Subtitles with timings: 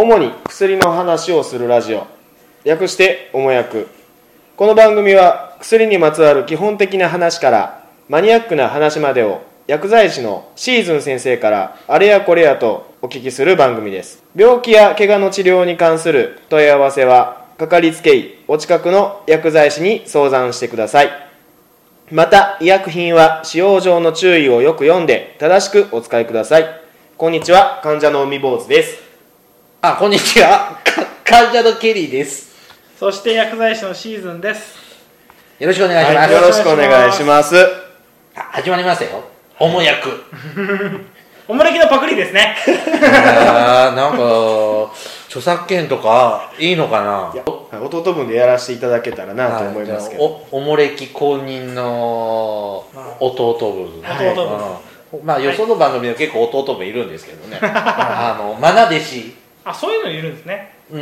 [0.00, 2.06] 主に薬の話をするラジオ。
[2.62, 3.88] 略しておもやく
[4.56, 14.22] この番組は薬にまつわる基本的な話からマニアックな話までを薬剤師のシーズン先生からあれやこれやとお聞きする番組です。
[14.36, 21.10] 病気や怪我の治療に関する問い合わせはかかりつけ医お近くの薬剤師に相談してください。
[22.12, 26.66] また医薬品は使用上の注意をよく読んで正しくお使いください。
[27.16, 29.07] こんにちは患者の海坊主です。
[29.80, 30.80] あ、こんにちは。
[30.82, 32.52] か患者のケリーです。
[32.98, 34.76] そして薬剤師のシーズンです。
[35.60, 36.18] よろしくお願いします。
[36.18, 37.54] はい、よろしくお願いします
[38.34, 39.22] あ始まりましたよ。
[39.60, 40.24] おもやく。
[41.46, 42.56] おもれきのパクリですね。
[42.66, 44.92] なんか、
[45.28, 47.10] 著作権とかいいのかな？
[47.12, 47.42] はい
[47.76, 52.84] 弟分でやらせていただけたらなと思いますけど、おおもれき公認の
[53.20, 54.02] 弟分。
[54.02, 54.80] は
[55.22, 57.60] いまあ、よその番組でも結構弟分いるんですけどね。
[57.62, 59.37] あの、まな弟子。
[59.70, 60.72] あ、そういうのいるんですね。
[60.90, 61.00] うん。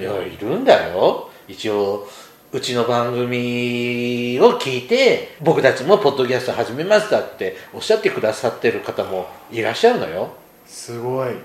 [0.00, 1.30] いや、いるんだよ。
[1.46, 2.08] 一応、
[2.50, 10.30] うちの番組を聞いて、僕たちもポッドキャスト始めましたっておっしゃってくださってる方もいらっしゃるのよ。
[10.66, 11.38] すごいうん。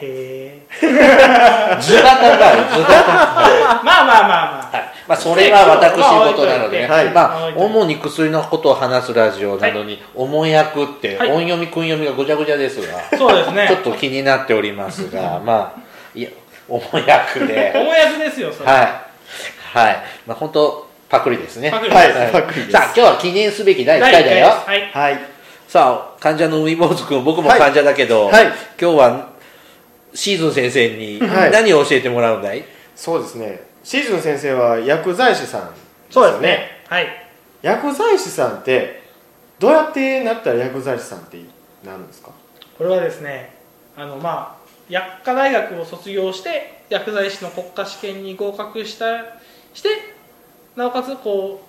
[0.00, 1.78] へえ。
[1.80, 3.84] 図が高い、図が高い。
[3.84, 4.76] まあまあまあまあ。
[4.76, 4.84] はい。
[5.08, 6.86] まあ、それは私事なのでね。
[6.86, 13.66] はいまあ主に薬のことを話すラジオなのに、おもやくって、はい音読み、訓読みがごちゃごちゃですが、そうですね。
[13.68, 15.80] ちょっと気になっておりますが、まあ、
[16.14, 16.30] いや、
[16.68, 18.70] おもやくで、おもやくですよ、それ。
[18.70, 19.06] はい。
[19.78, 19.96] はい。
[20.26, 21.70] まあ、本当パクリですね。
[21.70, 24.52] パクリはいですパクリですさあ、今日は記念すべき第1第一回だよ。
[24.66, 24.98] 回です。
[24.98, 25.36] はい
[25.68, 28.46] さあ、患者の海坊主君、僕も患者だけど、はい
[28.80, 29.35] 今日は
[30.16, 31.50] シーズン先生にはい。
[31.52, 32.64] 何を教えてもらうんだい、
[32.96, 33.60] そうですね。
[33.84, 35.70] シーズン先生は薬剤師さん
[36.10, 36.82] そうですね。
[36.88, 37.06] はい。
[37.62, 39.02] 薬剤師さんって
[39.58, 41.38] どうやってなったら薬剤師さんって
[41.84, 42.30] なるんですか？
[42.78, 43.54] これはですね、
[43.96, 49.06] あの、まあ、薬科大学を卒業して、薬剤師の国家試験に合格した、
[49.74, 49.88] して、
[50.76, 51.62] なおかつ、こ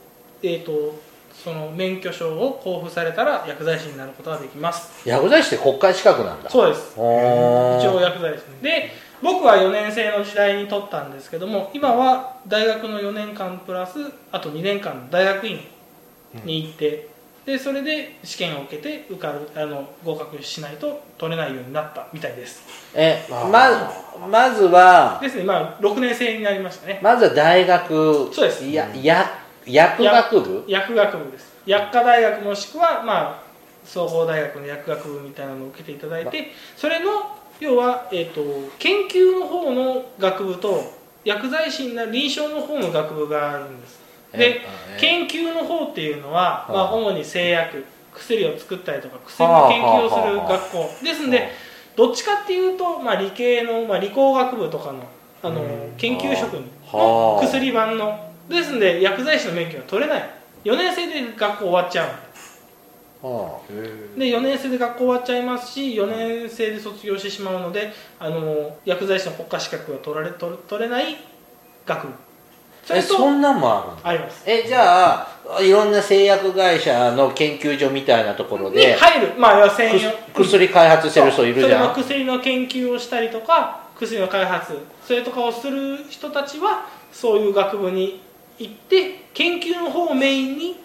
[0.43, 0.99] う、えっ、と、
[1.43, 5.07] その免許証を交付されたら薬剤師になることができます。
[5.07, 6.49] 薬剤師って国会資格なんだ。
[6.49, 6.93] そうです。
[6.93, 13.99] 一応薬剤師ですねで僕は4年生の時代に取ったんですけども今は大学の4年間プラス
[14.31, 15.59] あと2年間の大学院
[16.45, 17.09] に行って、
[17.47, 22.61] でそれで試験を受けて受かるあの合格しないと取れないようになったみたいです
[22.93, 23.47] えま
[24.27, 29.36] まずはですねまあ6年生になりましたねまずは大学そうですいやや薬
[29.67, 30.63] 学部？
[30.67, 31.53] 薬学部です。
[31.65, 33.43] 薬科大学もしくはまあ
[33.83, 38.41] 総合大学の薬学部みたいなのを受けていただいてそれの要は、えー、と
[38.77, 43.99] 研究の方の学部と薬剤師になる臨床の方の学部があるんです。
[44.31, 46.71] でえ研究の方っていうのは、あ。
[46.71, 51.49] まあ、主に製薬薬を作ったりとか薬の研究をする学校ですんで
[51.95, 55.03] どっちかっていうと、まあ、理系の、まあ、理工学部とかの
[55.43, 55.93] あのうん。
[55.97, 56.61] 研究職は
[57.39, 57.41] あ。
[57.41, 60.29] の薬版のですんで薬剤師の免許が取れない。
[60.63, 63.59] 4年生で学校終わっちゃうは
[64.17, 71.17] で4年生で学校終わっちゃいますし4年生で卒業してしまうのであの薬剤師の国家資格が取られ取れ取れない
[71.85, 72.13] 学部。
[72.83, 73.97] それとそんなんもあるの？
[74.03, 74.43] あります。
[74.45, 79.33] えじゃあいろんな製薬会社の研究所みたいなところにで入る。
[79.37, 80.11] まあ要は専用。
[80.33, 81.69] く薬開発してる人いるじゃん。
[81.69, 88.21] それの薬の研究をしたりとか薬の開発それとかをする人たちはそういう学部に
[88.59, 90.75] 行って研究の方をメインに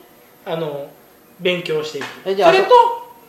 [0.45, 0.89] あの
[1.41, 2.07] 勉強していく。
[2.25, 2.71] それと、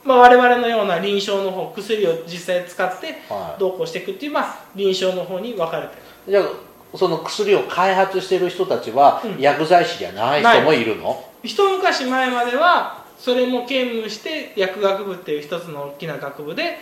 [0.03, 3.59] まあ、我々のような臨床の方薬を実際使ってはい。
[3.59, 5.95] どうこうしていくっていう、まあ、臨床の方に分かれて
[6.27, 6.31] る。
[6.31, 9.39] じゃあその薬を開発してる人たちはうん。
[9.39, 10.83] 薬剤師じゃない人もい。
[10.83, 16.77] るの、一昔前まではそれも兼務して薬学部っていう一つの大きな学部で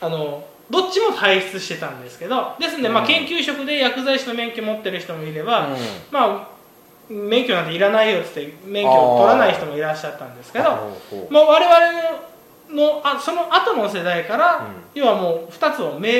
[0.00, 3.08] あのどっちも輩出してたんですけどですので、まあ、うん。
[3.08, 5.76] 研究職で薬剤師の免許持ってる人もいれば、うん。
[6.10, 6.55] まあ
[7.08, 10.64] 免許なんていらないよって免許を取らない人もいらっしゃったんですけど
[11.10, 12.26] ほう我々
[12.70, 15.00] のあその後の世代から、うん。
[15.00, 16.10] 要はもう2つを明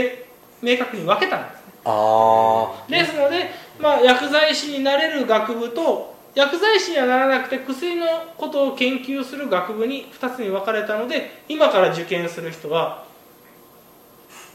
[0.63, 1.73] 明確に分けたんですね。
[1.85, 3.51] ああですので、
[3.81, 8.07] まあ、薬剤師になれる学部と薬剤師にはならなくて薬の
[8.37, 13.05] ことを研究する学部に2つに分かれたので今から受験する人は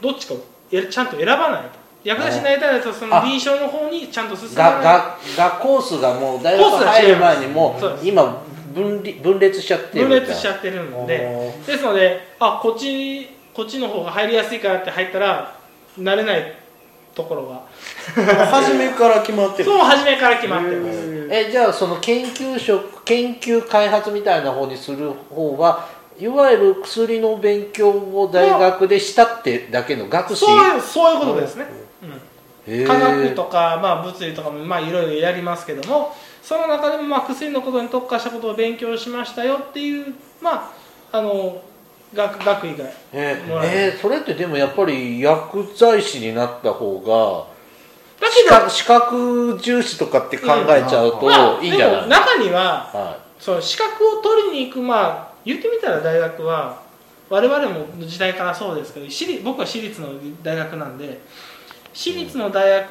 [0.00, 0.38] どっちかを
[0.70, 4.82] えちゃんと選ばないと薬剤師になりたいやつはその臨床の方にちゃんと進まない。
[4.82, 8.42] がががコースがもう大学入る前にもそう今
[8.74, 11.52] 分離分裂しちゃってる分裂しちゃってるので。
[11.66, 15.54] ですのであこっちこっちの方が入りやすいからって入ったら
[15.98, 16.54] 慣れない
[17.14, 17.62] ところが。
[18.46, 19.64] 初めから決まってる。
[19.64, 21.28] そう初めから決まってます。
[21.30, 25.86] えじゃあその研究職研究開発みたいな方にする方は
[26.18, 30.44] いわゆる薬の勉強を大学でしたってだけの学士？
[30.44, 31.66] そういうそういうことですね、
[32.66, 40.70] 科学とか、まあ、物理とかもまあいろいろやりますけどもその中でもまあ薬のことに特化したことを勉強しましたよっていうま
[41.12, 41.60] ああの
[42.14, 43.98] 学学位がえもらえー。
[43.98, 47.52] それってでもやっぱり薬剤師になった方が
[48.20, 52.60] だ資格資格重視とかって考えちゃうとまあいいんじゃない、でも中には
[52.92, 56.80] はその資格を取りに行くまあ言ってみたら大学は
[57.28, 60.10] 我々も時代からそうですけど私立僕は私立の
[60.42, 61.20] 大学なんで
[61.92, 62.90] 私立の大学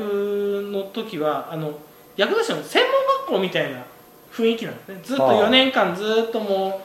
[0.72, 1.74] の時はあの
[2.16, 2.92] 薬剤師の専門
[3.26, 3.84] 学校みたいな
[4.32, 5.00] 雰囲気なんですね。
[5.04, 5.48] ずっとはあ。
[5.48, 6.82] 4年間ずっとも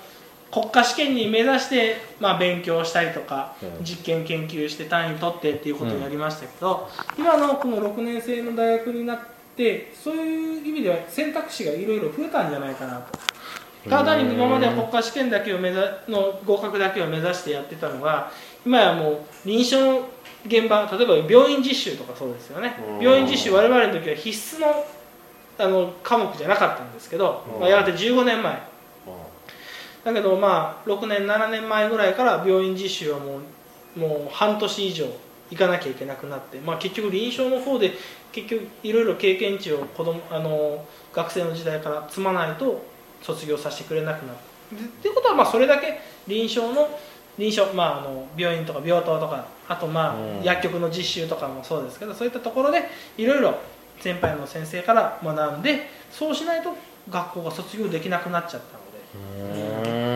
[0.51, 3.85] う国家試験に目指して、まあ、勉強したりとか、うん。
[3.85, 9.19] 実験研究して単位取ってっていうことをやりましたけど、今のこの6年生の大学になっ
[9.57, 13.19] てそういう意味では選択肢がいろいろ増えたんじゃないかなと。
[13.89, 18.33] ただに今までは国家試験だけを目指の合格だけを目指してやってたのが
[18.65, 20.09] 今やもう臨床の
[20.47, 22.77] 現場例えば病院実習とかそうですよね。
[22.99, 23.01] うん。
[23.01, 24.85] 病院実習我々の時は必須の
[25.59, 27.61] あの科目じゃなかったんですけど、うん。
[27.61, 28.53] まあ、やがて15年前。
[28.53, 28.59] い
[30.05, 33.41] だけどまあ6年7年前ぐらいから病院実習はも
[33.97, 35.07] うもう半年以上
[35.51, 37.93] 行かなきゃいけなくなって、まあ、結局臨床の方で
[38.31, 42.85] 結局いろいろ経験値を子供あの学生の時代から積まないと
[43.23, 45.09] 卒業させてくれなくなって。
[45.09, 46.89] いうことはまあそれだけ臨床の
[47.38, 50.43] 臨床、まあ、あの病院とか病棟とかあとまあうん。
[50.43, 52.83] 薬局の実習とかもそうですけどそういったところで
[53.17, 53.55] いろいろ
[54.00, 56.71] 先輩の先生から学んでそうしないと
[57.09, 58.87] 学校が卒業できなくなっちゃったので。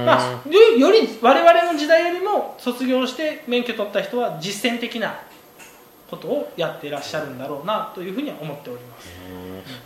[0.05, 5.21] まあ、よより我々の時代よりも卒業して免許取った人は実践的な
[6.11, 9.09] ことをやっていらっしゃるんだろうなというふうには思っております。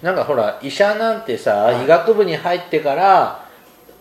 [0.02, 1.84] なんかほら医者なんてさ、はい。
[1.84, 3.43] 医学部に入ってから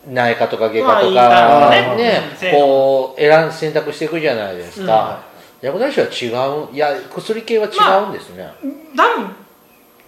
[0.08, 1.96] 内科とか外科とまか、ね。
[1.96, 5.24] ねうんこう選ん選択していくじゃないですか、
[5.62, 8.48] 薬剤師は違ういや薬系は違うんですね、
[8.96, 9.36] 多分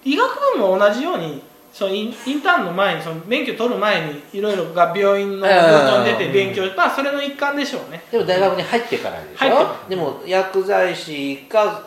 [0.04, 8.02] 医学部も同じようにそのインインターンの前にその免許取る前にいろいろが病院の病棟に出て勉強まあそれの一環でしょうね。
[8.12, 9.90] でも大学に入ってからでしょ。
[9.90, 11.84] でも薬剤師か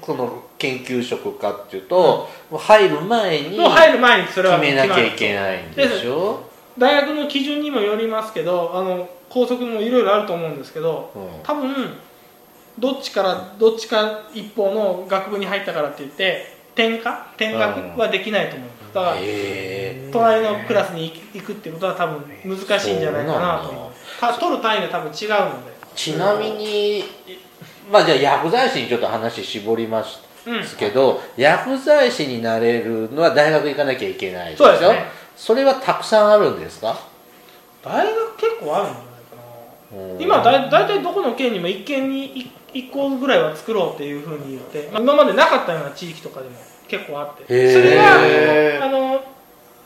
[0.00, 6.47] この研究職かっていうと、もう入る前に入る前にそれは決めなきゃい決けないんでしょ、
[6.78, 11.42] 大学の基準にもよりますけどあの校則もいろいろあると思うんですけどうん。
[11.42, 11.74] 多分
[12.78, 18.68] どっちからどっちか一方の学部に入ったからって言って転科転学はできないと思う。
[18.68, 23.70] んですだからへ隣のクラスに行くっていうことは多分難しいんじゃないかなと。
[23.70, 25.72] 思うた取る単位が多分違うので。
[25.72, 27.04] ーちなみに
[27.90, 30.64] まあじゃあ薬剤師にちょっと話絞りますうん。
[30.78, 35.04] けど、薬剤師になれるのは大学行かなきゃいけないでしょそうですね
[35.38, 36.98] それはたくさんあるんですか、
[37.82, 39.36] 大学結構あるんじゃないか
[39.94, 40.14] な。
[40.14, 40.20] うん。
[40.20, 46.56] 今だい大体どこの県にも1県に 1, 校ぐらいは作ろうっていうふうに言って、まあ、今までなかったような地域とかでも
[46.88, 47.44] 結構あって。
[47.44, 49.24] それへーがあの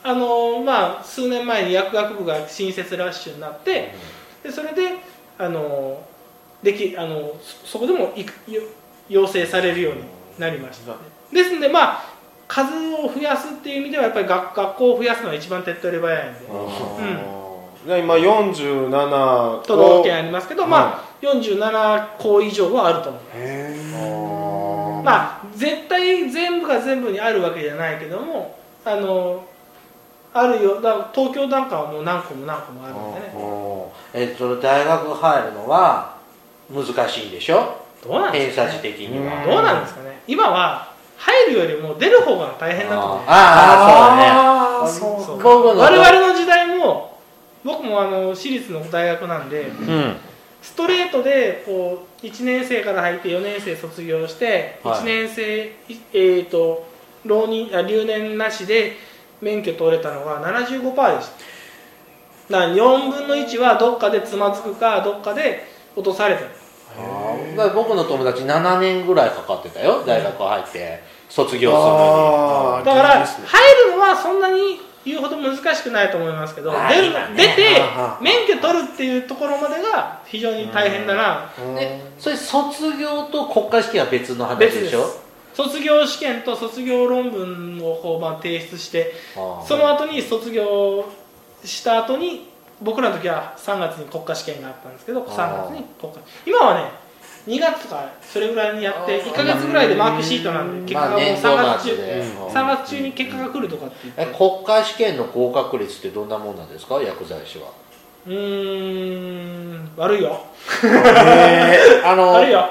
[0.02, 3.94] あの、まあ、数年前に薬学部が新設ラッシュになって
[4.42, 4.96] でそれで
[5.38, 6.02] あの
[6.62, 8.24] できあのそそこでもい
[9.08, 10.00] 要請されるように
[10.38, 10.96] なりました
[11.32, 12.11] ですのでまあ
[12.52, 16.40] 数を増やすっていう意味ではやっぱり学学校を増やすのが一番手っ取り早いんで。
[17.86, 20.70] じゃあ今47都道府県ありますけど、はい。
[20.70, 29.44] まあ47校以上はあると思うへうんまあ絶対全部が全部にあるわけじゃないけどもあの
[30.34, 30.74] あるよ。
[30.80, 34.28] だから東京なんかはもう何個も何個もあるんでね。
[34.28, 36.16] えっと大学入るのは
[36.70, 37.78] 難しいんでしょ？
[38.04, 40.20] どうなんですか、偏差値ね、的には、うんどうなんですかね？
[40.26, 40.91] 今は
[41.24, 43.18] 入るよりも出る方が大変だと思う。
[43.28, 45.28] あーあそうだね。
[45.28, 45.78] そう。
[45.78, 47.16] 我々の時代も
[47.62, 50.16] 僕もあの私立の大学なんでうん。
[50.62, 55.00] ストレートでこう1年生から入って4年生卒業してはい。
[55.00, 55.72] 1年生、い
[56.12, 56.86] えー、と
[57.24, 58.96] 浪人あ留年なしで
[59.40, 61.30] 免許取れたのが75%でし
[62.48, 62.58] た。
[62.58, 65.64] だから4分の1はどっかでつまずくかどっかで
[65.94, 66.50] 落とされてる
[67.74, 70.02] 僕の友達7年ぐらいかかってたよ。
[70.04, 71.00] 大学入って
[71.34, 76.78] 卒業するのあーだから入るのはそんなに言うほど難しくないと思いますけどね
[77.36, 77.80] 出て
[78.20, 85.06] 免許取るっていうところまでが非常に大変だなうそれ卒業と国家試験は別の話別でしょ？
[85.54, 89.12] 卒業試験と卒業論文をこうまあ提出して
[89.66, 91.04] その後に卒業
[91.64, 92.48] した後に
[92.80, 95.28] 僕らの時は3月に国家試験があったんですけどあー。
[95.30, 96.18] 3月に国家。
[96.46, 96.90] 今はね
[97.46, 99.30] 2月とかそれぐらいにやってあー。
[99.30, 102.46] 1か月ぐらいでマークシートなんで結果がもう3月中、うん。
[102.48, 107.00] 3月中に結果が来るとかって言ってえ国家試験の合格率ってどんなもんなんですか？
[107.02, 107.64] 薬剤師は。
[108.24, 108.34] うー
[109.76, 110.40] ん悪いよ。
[110.84, 112.68] えー あの悪いよ。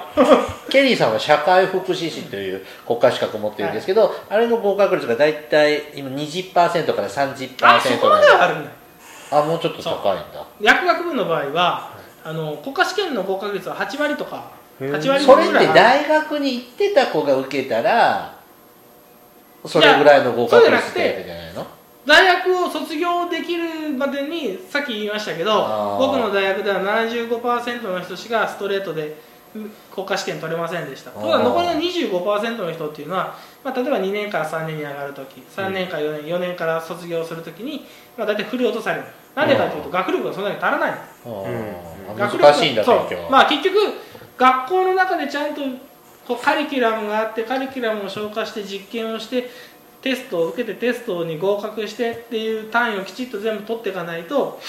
[0.70, 6.54] ケリーさんは社会福祉士という国家資格を持ってるんですけど、あれの合格率が大体今20%
[6.96, 8.72] から30%あそこまではあるんだ
[9.32, 10.46] あもうちょっと高いんだ。
[10.62, 11.90] 薬学部の場合は
[12.24, 18.40] あの国家試験の合格率は8割とかうん8割それってぐらいある大学に行ってた子が受けたら
[19.66, 21.68] それぐらいの合格率ってやつじゃないの？
[22.06, 29.16] 大学を卒業できるまでにさっき言いましたけど僕の大学では75%の人しかストレートで
[29.94, 31.12] 国家試験取れませんでした。
[31.12, 31.16] あー。
[31.18, 31.74] ところが残りの
[32.24, 37.86] 25%の人っていうのは、まあ、例えば2年から3年に上がるとき3年から4年4年から卒業するときに、
[38.18, 39.04] まあ、大体振り落とされる。
[39.36, 40.94] なんでかというと学力がそんなに足らない
[41.26, 42.18] うん。
[42.18, 43.78] 学力難しいんだそう勉強は、まあ結局
[44.42, 45.62] 学校の中でちゃんと
[46.28, 49.50] こうカリキュラムがあってカリキュラムを消化して実験をして
[50.02, 54.60] テストを受けてテストに合格してっていう単位をきちっと全部取っていかないと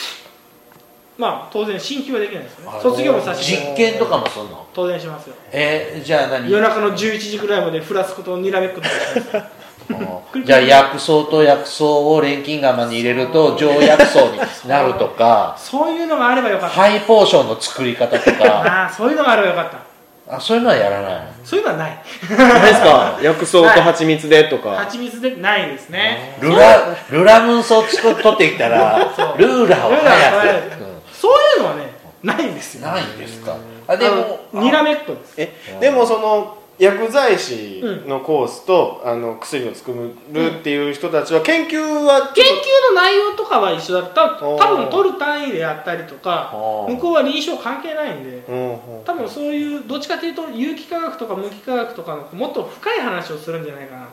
[1.17, 2.79] まあ当然進級はできないですよね。
[2.83, 4.67] 卒業もさせて実験とかもすんの？
[4.75, 5.35] 当然しますよ。
[5.53, 6.51] えーじゃあ何？
[6.51, 8.81] 夜中の11時ぐらいまでフラスコとにらめっこ
[10.45, 15.55] じゃあ薬草と薬草を錬金釜に入れると常薬草になるとか。
[15.59, 18.45] そういうのがあればよかった、ハイポーションの作り方とか。
[18.45, 19.93] ああそういうのがあればよかった。
[20.35, 21.27] あそういうのはやらない。
[21.27, 21.91] のそういうのはない。
[21.91, 23.19] ないですか？
[23.23, 24.77] 薬草と蜂蜜でとか。
[24.77, 26.39] 蜂蜜でないですね。
[26.41, 28.99] ルラルラムンソを作っ取ってきたら
[29.37, 32.87] ルーラーをルーラーを早く、そういうのはねないんですよ。
[32.87, 33.57] ないんですか？
[33.89, 35.35] あでもにらめっこです。
[35.37, 39.93] えでもその薬剤師のコースと、あの薬を作
[40.33, 44.31] るっていう人たちは研究は研究の内容とかは一緒だった。
[44.37, 46.51] 多分取る単位でやったりとか
[46.89, 48.71] 向こうは臨床関係ないんでうん。
[48.71, 49.05] うん。
[49.05, 54.13] 多分そういうどっちかというと有機化学とか無機化学とかのもっと深い話をするんじゃないかなと。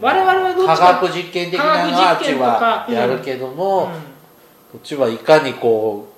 [0.00, 3.92] 我々はどっ科ちか学実験的なのはあっちはやるけども、
[4.72, 6.08] こっちはいかにこ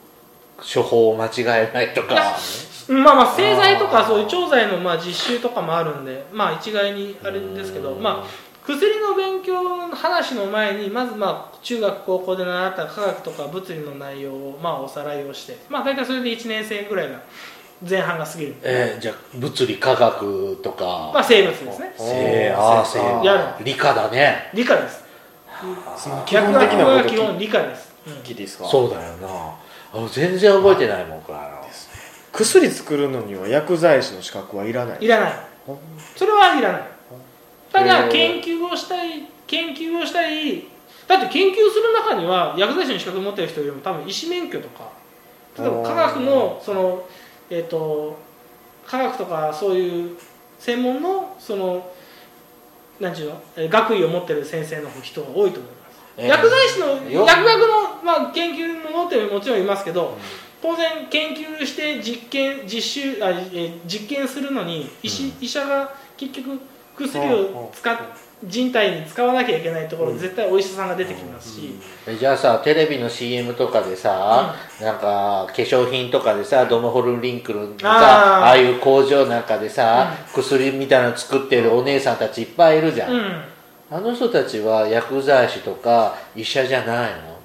[0.59, 2.15] う処方を間違えないとか。
[2.15, 8.03] うんまあまあ製剤とかそういう調剤のまあ実習とかもあるんでまあ一概にあれですけどうん。
[8.03, 17.21] まあ薬の勉強の話の前にまずまあ中学高校で習った科学とか物理の内容をまあおさらいをしてまあ大体それで1年生ぐらいが
[17.89, 18.55] 前半が過ぎる。
[18.63, 21.95] えーじゃあ物理科学とか、まあ生物ですね。
[21.97, 24.51] 生あー生やる理科だね。
[24.53, 25.03] 理科です。
[25.97, 26.53] その基本
[27.09, 28.13] 基本理科です、うん。
[28.15, 28.67] 聞きですか？
[28.69, 29.29] そうだよな。
[29.93, 31.39] あ全然覚えてないもんこれ
[32.45, 34.99] 薬作るのには薬剤師の資格はいらない。
[35.01, 35.33] いらない。
[36.17, 36.83] それはいらない。
[37.73, 38.11] たへだー。
[38.11, 40.65] 研究をしたい研究をしたい。
[41.07, 44.91] だって研究する中には薬剤師の資格を持ってる人よりも多分医師免許とか
[45.59, 47.05] 例えば科学のその
[47.51, 48.17] えっ、と
[48.87, 50.17] 科学とかそういう
[50.59, 51.91] 専門のその
[53.01, 56.29] なんていうのえー学位を持ってる先生の人が多いと思います、えー。
[56.29, 60.17] 薬剤師のよ薬学の、まあ、研究も持ってるもちろんいますけど、
[60.63, 66.61] 当然研究して実験実習あ、えー実験するのに医師,、医者が結局
[66.97, 67.97] 薬を使っ
[68.43, 71.75] 人体に使わなきゃいけないところで絶対お医者さんが出てきますし、
[72.07, 78.45] えじゃあさテレビの CM とかでさ、なんか化粧品とかでさドモホルリンクルのさあー。
[78.47, 83.43] ああいう工場なんかでさ、薬みたいなの作ってるお姉さんたちいっぱいいるじゃん、うん。
[83.91, 87.40] あの人たちは薬剤師とか医者じゃないの？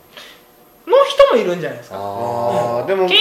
[1.32, 1.98] もいるんじゃないですか。
[1.98, 3.08] あーでも。
[3.08, 3.20] 研究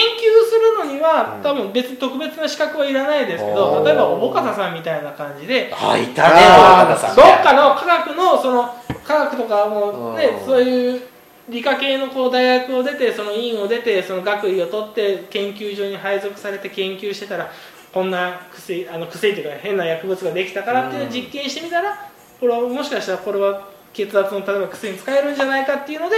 [0.49, 1.43] するのにはうん。
[1.43, 10.45] 多分別に特別な資格はいらないですけおどー例えばおぼかたさんみたいな感じであいさんどっかの科学のその科学とかもねうん。
[10.45, 11.01] そういう
[11.49, 17.51] 理科系のこう大学を出てその院を出てその学位を取って研究所に配属されて研究してたら
[17.93, 22.09] こんな薬あの薬というか変な薬物ができたからっていうのを実験してみたら
[22.39, 26.17] これはもしかしたらこれは血圧の例えば薬に使えるんじゃないかっていうので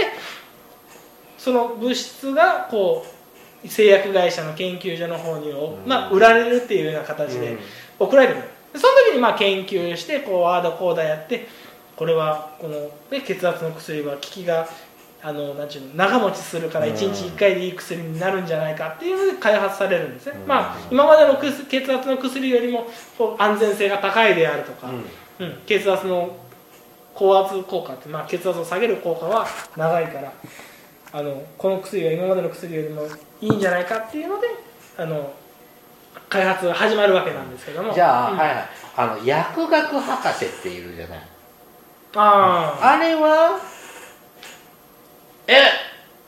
[1.38, 3.06] その物質がこ
[3.64, 5.52] う製薬会社の研究所の方に、
[5.86, 7.56] まあ、売られるっていうような形で
[7.98, 8.42] 送られてくる。
[8.72, 11.48] でその時にまあ研究してこうああだこうだやって
[11.96, 14.68] これはこの、ね、血圧の薬は効きが
[15.20, 24.90] あのなんちゅうの長持ちするから1日1回でいい薬になるんじゃないかっていうので開発されるんですね、まあ、今までの薬血圧の薬よりもこう安全性が高いであるとか、
[25.40, 25.58] うん。
[25.66, 26.36] 血圧の
[27.14, 30.32] 高圧効果って、まあ、血圧を下げる効果は長いから
[31.12, 33.02] あのこの薬が今までの薬よりも
[33.40, 34.48] いいんじゃないかっていうので
[34.96, 35.32] あの
[36.28, 37.94] 開発が始まるわけなんですけども。
[37.94, 38.38] じゃあ、うん。
[38.38, 38.68] はいはい。
[38.96, 41.18] あの薬学博士っているじゃない。
[42.16, 43.58] あああれは？
[45.46, 45.54] え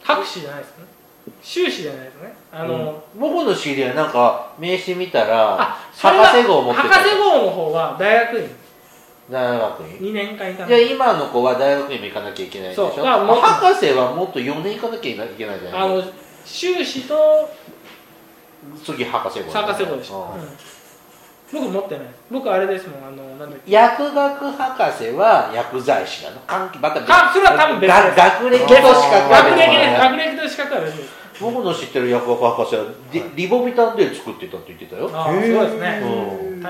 [0.03, 0.87] 博士じゃないですかね。
[1.43, 2.33] 修士じゃないですね。
[2.53, 8.49] あの、僕の知り合いなんか名刺見たら博士号を持ってた博士号の方は大学院
[9.31, 9.99] 大学院。
[9.99, 12.89] 2年間いたんじゃ今の子は大学院も行かなきゃいけないでしょ？
[12.91, 13.05] そう。
[13.05, 13.43] だからもっと。
[13.43, 15.83] 博士はもっと4年行かなきゃいけないじゃない？
[15.83, 16.03] あの
[16.45, 17.15] 修士と
[18.85, 19.51] 次博士号。
[19.53, 20.43] 博士号でしょ、うん。
[20.43, 20.49] うん。
[21.53, 22.07] 僕持ってない。
[22.31, 26.41] 僕あれですもんあのなんだ薬学博士は薬剤師なの。
[26.47, 27.13] 関係また別。
[27.13, 28.17] あそれは多分別です。
[28.17, 28.83] が学歴と資格。
[28.83, 29.91] は学歴です。
[29.91, 31.11] 別学歴と資格は別です。
[31.41, 35.11] 僕の知ってる薬学博士はリリボビタンで作ってたって言ってたよ。
[35.13, 36.01] ああそうですね。
[36.03, 36.63] うん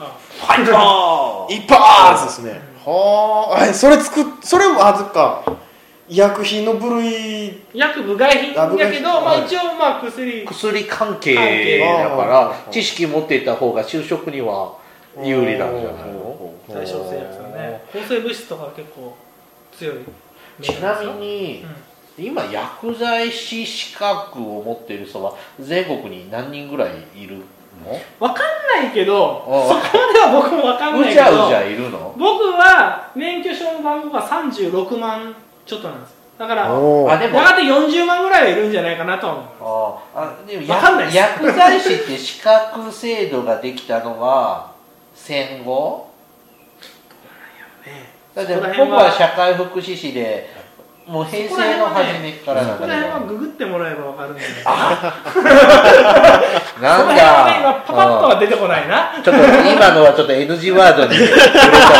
[0.00, 2.60] はいあファイト一発ですね。
[2.84, 5.44] はあえそれ作っそれもあずか。
[6.08, 7.62] 医薬品の部類。
[7.74, 10.44] 薬部外品だけど、まあ、はい一応まあ薬。
[10.44, 12.54] 薬関係だかあら。
[12.54, 14.76] ー知識持っていた方が就職には
[15.22, 16.54] 有利なんじゃないの？
[16.66, 17.82] 対象製薬さんね。
[17.92, 19.14] 抗生物質とか結構
[19.76, 19.96] 強い。
[20.62, 21.62] ちなみに
[22.18, 22.24] うん。
[22.24, 27.42] 今薬剤師資格を持っている人は全国に何人ぐらいいる
[27.84, 27.98] の？
[28.18, 32.14] わかんないけどあそこまでは僕もわかんないうけどじゃうじゃいるの？
[32.18, 35.34] 僕は免許証の番号が36万
[35.66, 36.14] ちょっとなんです。
[36.38, 37.12] だからおー。
[37.12, 39.44] あでもやがて40万ぐらいはいるんじゃないかなとは思う。
[40.16, 44.72] ああでもわかんない薬剤師って資格制度ができたのは
[45.14, 46.08] 戦後？
[47.86, 48.10] ね。
[48.34, 50.48] だって僕は社会福祉士で
[51.10, 54.78] もう平成の初めからそこら辺はググってもらえばわかるんでそな
[57.02, 59.16] んの辺はね今だパパッとは出てこないな。
[59.16, 59.22] うん。
[59.24, 61.50] ちょっと今のはちょっと NG ワードに触れちゃっ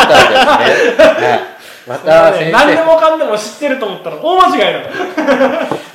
[0.07, 4.91] たんですね、はい、また先何で生もかんでも知ってると思ったら大間違いだ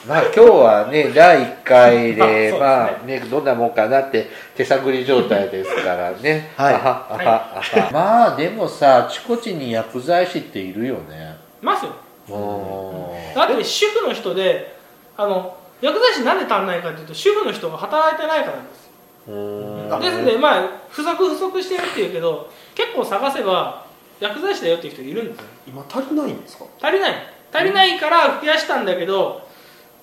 [0.06, 2.60] まあ今日はね第1回で ね。
[2.60, 6.52] まあねどんなもんかなって手探り状態ですからね。
[6.58, 6.74] はい。
[6.74, 7.90] あはあはあは。
[7.94, 11.38] まあでもさあちこちに薬剤師っているよね。
[11.62, 14.76] ますようんだって主婦の人で
[15.18, 18.90] あの薬剤師なんで足んないかというと主婦の人が働いてないからなんです。
[19.28, 20.00] うん。
[20.00, 23.86] ですのでまあ不足不足してるっていうけど結構探せば
[24.20, 25.44] 薬剤師だよっていう人いるんですよ。
[25.68, 26.66] 今足りないんですか？
[26.82, 27.14] 足りない。
[27.54, 29.48] 足りないから増やしたんだけど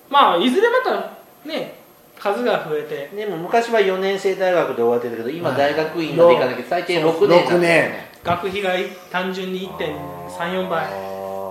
[0.09, 1.11] まあいずれまた
[1.45, 1.79] ね
[2.19, 3.15] 数が増えて。
[3.15, 8.09] でも昔は4年生大学で終わってたけど今大学院まで行かなきゃ最低6年なんだよね。
[8.23, 8.71] 学費が
[9.11, 10.87] 単純に1.34倍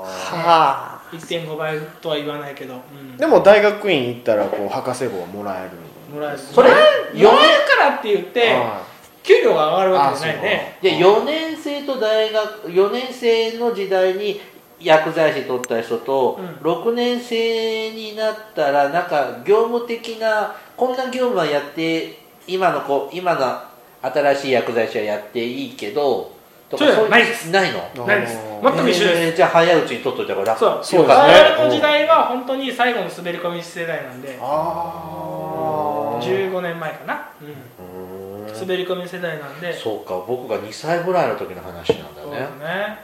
[0.04, 3.16] は1.5倍とは言わないけど、うん。
[3.16, 5.70] でも大学院行ったらこう博士号はもらえる
[6.14, 6.38] もらえる。
[6.38, 7.22] それもらえる
[7.68, 8.82] からって言っては
[9.22, 10.78] 給料が上がるわけじゃないね。
[10.82, 14.40] で4年生と大学4年生の時代に
[14.80, 16.46] 薬剤師取った人と、うん。
[16.70, 23.62] 6年生になったらなんか業務的なこんな業務はやって今の子今の
[24.02, 26.32] 新しい薬剤師はやっていいけど
[26.76, 27.50] とかそうないです。
[27.50, 27.80] ないの？
[28.04, 28.38] あないです。
[28.62, 29.04] 全く一緒です。
[29.04, 30.80] えーじゃあ早いうちに取っといたからそう。
[30.82, 34.38] そうだね我々の時代は本当に最後の滑り込み世代なんで。
[34.40, 36.50] あー。
[36.50, 39.72] 15年前かな、うん、滑り込み世代なんで。
[39.76, 40.22] そうか。
[40.26, 42.64] 僕が2歳ぐらいの時の話なんだそうですね。
[42.64, 42.98] ね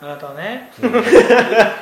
[0.00, 0.72] あなたはね。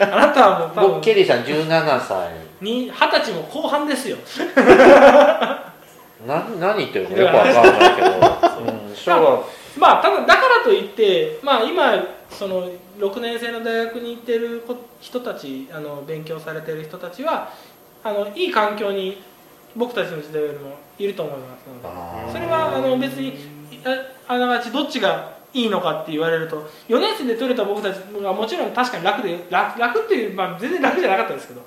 [0.01, 2.29] あなたはもう多分僕ケリーさん17歳。
[2.61, 4.19] に二十歳も後半ですよ。
[6.27, 7.17] な何言ってるの？
[7.17, 8.13] よくわかんないけど、う
[8.93, 9.45] ん、そう
[9.81, 17.51] まあただだからといってまあ今その6年生の大学に行ってる子人たちあの勉強されてる人たちは
[18.05, 19.23] あのいい環境に
[19.75, 22.33] 僕たちの時代よりもいると思いますので。
[22.33, 23.35] それはあの別に
[23.85, 31.61] ああながちどっちがいいのかって言われると4年生で取れた僕たちがもちろん確かに楽で楽楽っていう、まあ、全然楽じゃなかったですけど、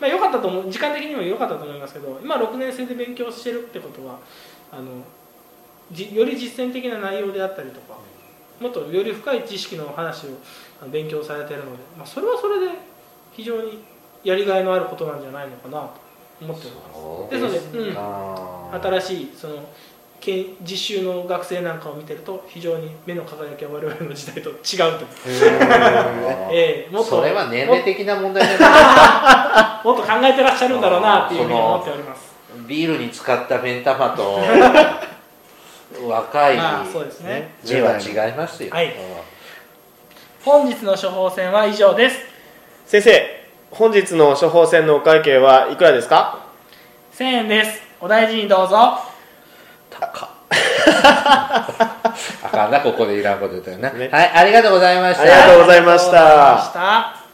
[0.00, 4.18] まあ、良かったと思う時間的にも良かったと思いますけど今6年生で勉強してるってことは
[4.72, 4.94] あのじ
[5.90, 7.98] より実践的な内容であったりとか
[8.60, 10.30] もっとより深い知識の話を
[10.90, 12.72] 勉強されてるので、まあ、それはそれで
[13.32, 13.82] 非常に
[14.24, 15.92] やりがいのあることなんじゃないのかなと
[16.40, 17.52] 思っております。
[17.52, 17.96] ですのでうん。
[18.80, 19.68] 新しいその
[20.18, 24.56] け実習の学生なんかを見てると非常に目の輝きは我々の時代と違う
[24.98, 25.04] と、
[26.90, 29.86] もっとそれは年齢的な問題じゃない。
[29.86, 32.34] もっと考えてらっしゃるんだろうなっていうふうに思っております。
[32.66, 34.40] ビールに使った目ん玉と
[36.08, 37.54] 若いまあそうですね。
[37.64, 38.86] 目は違いますよ、はい。
[38.86, 38.92] うん。
[40.44, 42.18] 本日の処方箋は以上です。
[42.86, 46.46] 先生本日の処方箋のお会計はいくらですか
[47.14, 47.80] ？1000円です。
[48.00, 48.98] お大事にどうぞ。
[49.90, 50.28] 高っ。
[52.42, 54.08] あかんなここでいらんこと言ったよな、ね。
[54.12, 55.22] はいありがとうございました。
[55.22, 57.25] ありがとうございました